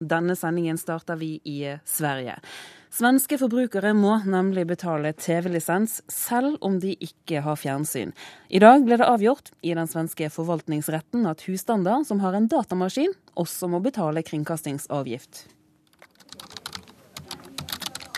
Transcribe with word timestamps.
Denne 0.00 0.36
sendingen 0.36 0.78
starter 0.78 1.16
vi 1.16 1.40
i 1.44 1.78
Sverige. 1.84 2.36
Svenske 2.90 3.34
forbrukere 3.38 3.90
må 3.98 4.12
nemlig 4.30 4.62
betale 4.70 5.10
TV-lisens 5.12 5.96
selv 6.06 6.54
om 6.62 6.76
de 6.78 6.92
ikke 7.02 7.42
har 7.42 7.58
fjernsyn. 7.58 8.12
I 8.46 8.60
dag 8.62 8.86
ble 8.86 9.00
det 9.00 9.08
avgjort 9.10 9.50
i 9.58 9.74
den 9.74 9.90
svenske 9.90 10.30
forvaltningsretten 10.30 11.26
at 11.26 11.42
husstander 11.48 12.06
som 12.06 12.22
har 12.22 12.38
en 12.38 12.46
datamaskin, 12.46 13.10
også 13.34 13.72
må 13.74 13.82
betale 13.82 14.22
kringkastingsavgift. 14.22 15.48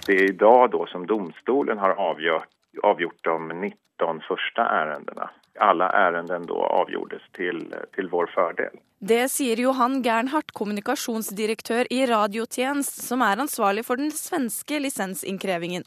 Det 0.04 0.18
er 0.18 0.28
i 0.28 0.36
dag 0.36 0.68
da 0.76 0.84
som 0.92 1.08
domstolen 1.08 1.80
har 1.80 1.96
avgjort, 1.96 2.52
avgjort 2.84 3.24
de 3.24 3.38
19 3.56 4.20
første 4.28 4.68
ærendene. 4.68 5.32
Alle 5.58 5.88
ærenden 5.96 6.46
da 6.46 6.60
avgjordes 6.78 7.24
til, 7.36 7.64
til 7.96 8.08
vår 8.12 8.30
fordel. 8.34 8.78
Det 9.00 9.24
sier 9.32 9.56
Johan 9.56 10.02
Gernhardt, 10.04 10.52
kommunikasjonsdirektør 10.52 11.88
i 11.90 12.04
Radiotjenest, 12.06 13.00
som 13.06 13.24
er 13.24 13.40
ansvarlig 13.40 13.86
for 13.86 13.96
den 13.96 14.12
svenske 14.12 14.78
lisensinnkrevingen. 14.84 15.86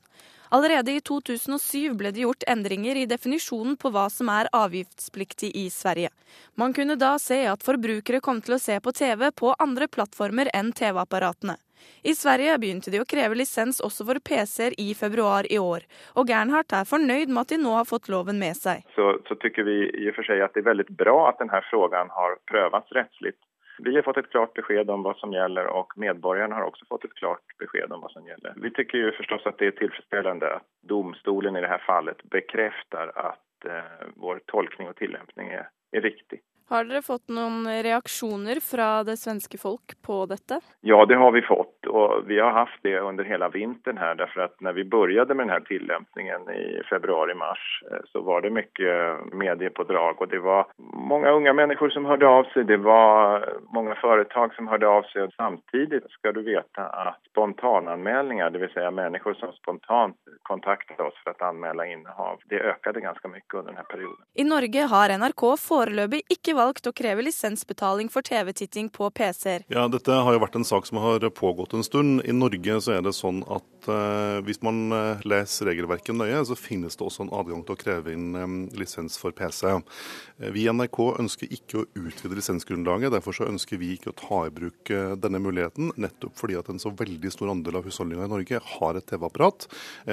Allerede 0.54 0.94
i 0.94 1.02
2007 1.02 1.96
ble 1.98 2.12
det 2.14 2.26
gjort 2.26 2.46
endringer 2.50 2.98
i 3.02 3.08
definisjonen 3.10 3.78
på 3.80 3.90
hva 3.94 4.06
som 4.14 4.30
er 4.30 4.50
avgiftspliktig 4.54 5.50
i 5.58 5.64
Sverige. 5.74 6.12
Man 6.58 6.76
kunne 6.78 6.98
da 7.00 7.16
se 7.22 7.40
at 7.50 7.66
forbrukere 7.66 8.22
kom 8.22 8.42
til 8.42 8.58
å 8.58 8.62
se 8.62 8.78
på 8.82 8.94
TV 8.94 9.32
på 9.34 9.56
andre 9.58 9.88
plattformer 9.90 10.52
enn 10.54 10.70
TV-apparatene. 10.78 11.58
I 12.04 12.16
Sverige 12.16 12.58
begynte 12.60 12.92
de 12.92 13.00
å 13.02 13.08
kreve 13.08 13.38
lisens 13.40 13.80
også 13.84 14.08
for 14.10 14.20
PC-er 14.20 14.76
i 14.82 14.92
februar 14.98 15.48
i 15.52 15.60
år, 15.62 15.86
og 16.20 16.28
Gernhardt 16.28 16.76
er 16.76 16.90
fornøyd 16.90 17.32
med 17.32 17.46
at 17.46 17.54
de 17.54 17.62
nå 17.62 17.78
har 17.78 17.88
fått 17.88 18.12
loven 18.12 18.40
med 18.42 18.58
seg. 18.60 18.84
Så, 18.96 19.14
så 19.28 19.40
tycker 19.40 19.68
vi 19.68 19.80
i 19.88 20.10
og 20.12 20.18
for 20.18 20.28
seg 20.28 20.44
at 20.44 20.56
det 20.56 20.64
er 20.64 20.72
veldig 20.74 20.90
bra 21.00 21.18
at 21.30 21.40
denne 21.42 21.64
frågan 21.70 22.12
har 22.16 22.38
prøvats 22.52 22.92
rettslig. 22.98 23.36
Vi 23.78 23.96
har 23.96 24.04
fått 24.06 24.18
et 24.18 24.30
klart 24.30 24.54
beskjed 24.54 24.90
om 24.94 25.02
hva 25.06 25.16
som 25.18 25.34
gjelder, 25.34 25.68
og 25.74 25.96
medborgerne 26.00 26.56
har 26.56 26.68
også 26.68 26.86
fått 26.92 27.08
et 27.08 27.16
klart 27.18 27.56
beskjed 27.62 27.92
om 27.92 28.04
hva 28.04 28.12
som 28.14 28.28
gjelder. 28.28 28.54
Vi 28.62 28.72
syns 28.76 28.94
jo 29.00 29.14
forstås 29.18 29.48
at 29.50 29.58
det 29.60 29.72
er 29.72 29.80
tilfredsstillende 29.80 30.52
at 30.60 30.68
domstolen 30.92 31.58
i 31.58 31.64
dette 31.66 31.82
fallet 31.88 32.22
bekrefter 32.36 33.14
at 33.18 33.70
eh, 33.70 34.10
vår 34.22 34.44
tolkning 34.52 34.92
og 34.92 34.98
tillempning 35.02 35.56
er 35.58 35.72
riktig. 36.06 36.44
Har 36.74 36.88
dere 36.90 37.04
fått 37.06 37.30
noen 37.30 37.68
reaksjoner 37.86 38.58
fra 38.66 39.04
det 39.06 39.14
svenske 39.22 39.60
folk 39.62 39.94
på 40.02 40.16
dette? 40.26 40.58
Ja, 40.82 41.04
det 41.06 41.20
har 41.22 41.32
vi 41.32 41.44
fått. 41.46 41.86
Og 41.86 42.24
vi 42.26 42.40
har 42.42 42.56
hatt 42.56 42.80
det 42.82 42.96
under 42.98 43.28
hele 43.30 43.46
vinteren 43.54 44.00
her. 44.02 44.16
Derfor 44.18 44.48
at 44.48 44.56
når 44.58 44.80
vi 44.80 44.86
begynte 44.90 45.36
med 45.38 45.52
denne 45.52 45.60
tilnærmingen 45.68 46.48
i 46.50 46.82
februar-mars, 46.90 47.66
eh, 47.92 48.02
så 48.10 48.24
var 48.26 48.42
det 48.42 48.50
mye 48.58 48.96
mediepådrag. 49.38 50.24
Og 50.26 50.32
det 50.32 50.40
var 50.42 50.66
mange 51.14 51.30
unge 51.30 51.54
mennesker 51.54 51.94
som 51.94 52.10
hørte 52.10 52.26
av 52.26 52.50
seg. 52.56 52.66
Det 52.72 52.80
var 52.82 53.46
mange 53.76 53.94
foretak 54.02 54.58
som 54.58 54.72
hørte 54.74 54.90
av 54.90 55.06
seg. 55.12 55.28
Og 55.28 55.38
samtidig 55.38 56.02
skal 56.16 56.34
du 56.34 56.42
vite 56.42 56.88
at 57.06 57.22
spontananmeldinger, 57.30 58.50
dvs. 58.50 58.74
Si 58.74 58.90
mennesker 58.98 59.38
som 59.38 59.54
spontant 59.60 60.18
kontaktet 60.50 60.98
oss 61.06 61.22
for 61.22 61.38
å 61.38 61.52
anmelde 61.52 61.86
innehav, 61.94 62.42
det 62.50 62.66
økte 62.66 62.98
ganske 62.98 63.30
mye 63.30 63.46
under 63.54 63.70
denne 63.70 63.86
perioden. 63.94 64.26
I 64.34 64.50
Norge 64.50 64.90
har 64.90 65.14
NRK 65.22 65.48
foreløpig 65.62 66.26
ikke 66.34 66.58
valgt 66.64 66.88
å 66.88 66.96
kreve 66.96 67.26
lisensbetaling 67.28 68.10
for 68.14 68.26
TV-titting 68.26 68.90
på 68.94 69.10
PC-er. 69.12 69.68
Ja, 69.74 69.88
Dette 69.92 70.24
har 70.26 70.36
jo 70.36 70.42
vært 70.44 70.58
en 70.60 70.68
sak 70.68 70.88
som 70.90 71.02
har 71.04 71.24
pågått 71.36 71.76
en 71.78 71.86
stund. 71.86 72.24
I 72.26 72.36
Norge 72.36 72.80
så 72.84 72.98
er 72.98 73.06
det 73.06 73.16
sånn 73.18 73.44
at 73.52 73.66
eh, 73.92 74.40
hvis 74.46 74.62
man 74.66 74.92
eh, 74.96 75.24
leser 75.28 75.70
regelverket 75.70 76.16
nøye, 76.16 76.42
så 76.48 76.58
finnes 76.58 76.98
det 76.98 77.06
også 77.06 77.26
en 77.26 77.34
adgang 77.36 77.64
til 77.66 77.76
å 77.76 77.80
kreve 77.80 78.14
inn 78.14 78.68
lisens 78.78 79.18
for 79.20 79.36
PC. 79.36 79.66
Eh, 79.74 80.52
vi 80.54 80.66
i 80.66 80.72
NRK 80.72 81.00
ønsker 81.22 81.52
ikke 81.54 81.82
å 81.82 81.86
utvide 82.00 82.38
lisensgrunnlaget. 82.40 83.14
Derfor 83.16 83.38
så 83.38 83.48
ønsker 83.50 83.82
vi 83.82 83.94
ikke 83.96 84.14
å 84.14 84.18
ta 84.20 84.42
i 84.48 84.54
bruk 84.54 84.92
denne 85.20 85.42
muligheten, 85.42 85.92
nettopp 86.00 86.36
fordi 86.40 86.58
at 86.60 86.70
en 86.72 86.82
så 86.82 86.92
veldig 86.94 87.32
stor 87.34 87.52
andel 87.54 87.80
av 87.80 87.88
husholdningene 87.88 88.28
i 88.28 88.34
Norge 88.34 88.62
har 88.74 89.00
et 89.00 89.08
TV-apparat. 89.10 89.68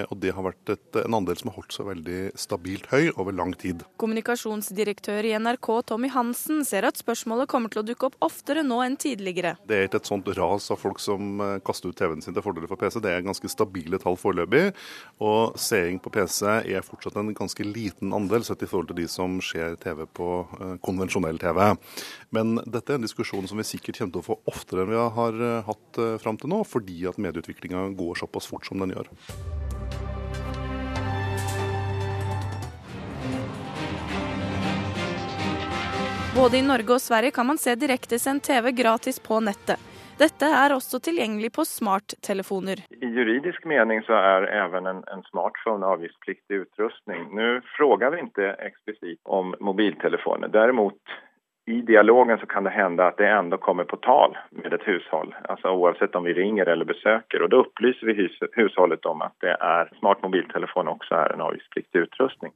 Og 0.07 0.17
det 0.23 0.33
har 0.37 0.47
vært 0.47 0.73
et, 0.73 1.01
en 1.03 1.17
andel 1.21 1.39
som 1.39 1.51
har 1.51 1.59
holdt 1.59 1.75
seg 1.75 1.89
veldig 1.89 2.21
stabilt 2.39 2.89
høy 2.93 3.11
over 3.17 3.35
lang 3.37 3.55
tid. 3.59 3.85
Kommunikasjonsdirektør 4.01 5.27
i 5.27 5.35
NRK 5.41 5.71
Tommy 5.91 6.11
Hansen 6.13 6.63
ser 6.69 6.87
at 6.89 7.01
spørsmålet 7.01 7.51
kommer 7.51 7.73
til 7.73 7.83
å 7.83 7.87
dukke 7.87 8.11
opp 8.11 8.19
oftere 8.25 8.65
nå 8.67 8.81
enn 8.85 8.99
tidligere. 9.01 9.57
Det 9.69 9.77
er 9.77 9.89
ikke 9.89 10.03
et 10.03 10.11
sånt 10.11 10.31
ras 10.39 10.71
av 10.73 10.81
folk 10.81 11.03
som 11.03 11.43
kaster 11.67 11.91
ut 11.91 11.99
TV-en 11.99 12.23
sin 12.25 12.37
til 12.37 12.45
fordel 12.45 12.69
for 12.71 12.81
PC. 12.81 13.01
Det 13.03 13.13
er 13.13 13.27
ganske 13.27 13.51
stabile 13.61 14.01
tall 14.03 14.19
foreløpig. 14.21 14.71
Og 15.23 15.57
seing 15.61 16.01
på 16.03 16.13
PC 16.15 16.43
er 16.49 16.87
fortsatt 16.87 17.19
en 17.21 17.33
ganske 17.37 17.67
liten 17.67 18.15
andel 18.17 18.45
sett 18.47 18.65
i 18.65 18.71
forhold 18.71 18.91
til 18.91 19.03
de 19.03 19.09
som 19.13 19.39
ser 19.45 19.77
TV 19.83 20.07
på 20.17 20.31
eh, 20.59 20.75
konvensjonell 20.85 21.41
TV. 21.41 21.63
Men 22.35 22.59
dette 22.65 22.95
er 22.95 23.01
en 23.01 23.07
diskusjon 23.07 23.49
som 23.51 23.61
vi 23.61 23.69
sikkert 23.69 24.01
kommer 24.01 24.17
til 24.17 24.25
å 24.25 24.29
få 24.33 24.41
oftere 24.51 24.87
enn 24.87 24.95
vi 24.95 25.07
har 25.21 25.43
eh, 25.45 25.61
hatt 25.69 26.05
fram 26.23 26.41
til 26.41 26.53
nå, 26.53 26.65
fordi 26.69 27.05
at 27.11 27.21
medieutviklinga 27.21 27.91
går 27.99 28.25
såpass 28.25 28.49
fort 28.51 28.67
som 28.69 28.81
den 28.81 28.97
gjør. 28.97 29.13
Både 36.31 36.57
i 36.57 36.63
Norge 36.63 36.95
og 36.95 37.03
Sverige 37.03 37.35
kan 37.35 37.47
man 37.47 37.59
se 37.59 37.73
direktesendt 37.75 38.47
TV 38.47 38.71
gratis 38.73 39.19
på 39.21 39.41
nettet. 39.43 39.77
Dette 40.21 40.49
er 40.53 40.75
også 40.75 40.99
tilgjengelig 41.01 41.49
på 41.57 41.65
smarttelefoner. 41.65 42.83
I 42.93 43.09
juridisk 43.09 43.65
mening 43.65 44.03
så 44.05 44.19
er 44.19 44.51
even 44.53 44.87
en, 44.91 45.01
en 45.09 45.23
smartphone 45.31 45.87
avgiftspliktig 45.87 46.59
utrustning. 46.67 47.23
Nå 47.33 47.47
spør 47.73 48.11
vi 48.13 48.21
ikke 48.27 48.51
eksplisitt 48.69 49.21
om 49.25 49.55
mobiltelefoner. 49.65 50.53
Derimot 50.53 51.01
i 51.71 51.81
dialogen 51.89 52.39
så 52.39 52.47
kan 52.47 52.69
det 52.69 52.75
hende 52.75 53.07
at 53.07 53.17
det 53.17 53.31
enda 53.33 53.57
kommer 53.57 53.85
på 53.89 53.97
tal 54.05 54.37
med 54.51 54.75
et 54.77 54.85
hushold. 54.85 55.33
Altså 55.49 55.73
Uansett 55.73 56.19
om 56.19 56.29
vi 56.29 56.35
ringer 56.37 56.69
eller 56.69 56.85
besøker. 56.85 57.45
Og 57.45 57.51
Da 57.51 57.63
opplyser 57.65 58.11
vi 58.11 58.17
hus 58.21 58.37
husholdet 58.57 59.07
om 59.07 59.23
at 59.25 59.33
det 59.41 59.55
er 59.57 59.89
smart 60.01 60.21
mobiltelefon 60.27 60.91
også 60.99 61.17
er 61.23 61.33
en 61.35 61.47
avgiftspliktig 61.47 62.05
utrustning. 62.09 62.53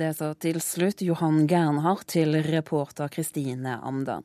Det 0.00 0.10
sa 0.16 0.32
til 0.34 0.58
slutt 0.64 1.04
Johan 1.04 1.46
Gernhardt 1.46 2.08
til 2.16 2.40
reporter 2.48 3.12
Kristine 3.12 3.76
Amdan. 3.84 4.24